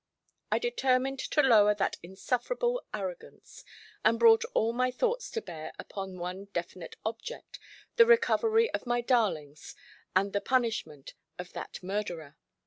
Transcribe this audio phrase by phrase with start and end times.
[0.51, 3.63] I determined to lower that insufferable arrogance;
[4.03, 7.59] and brought all my thoughts to bear upon one definite object,
[7.97, 9.75] the recovery of my darlings
[10.15, 12.35] and the punishment of that murderer.